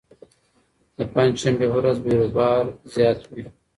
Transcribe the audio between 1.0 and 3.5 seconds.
پنجشنبې په ورځ بېروبار زیات وي.